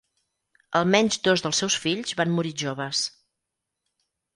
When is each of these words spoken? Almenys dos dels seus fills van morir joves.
Almenys 0.79 1.19
dos 1.29 1.45
dels 1.47 1.61
seus 1.65 1.77
fills 1.85 2.19
van 2.23 2.35
morir 2.41 2.57
joves. 2.67 3.07